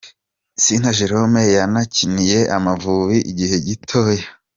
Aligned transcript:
Sina 0.63 0.91
Gerome 0.97 1.41
yanakiniye 1.57 2.39
Amavubi 2.57 3.17
igihe 3.31 3.55
gitoya. 3.67 4.25